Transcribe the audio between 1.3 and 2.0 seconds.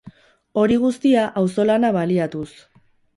auzolana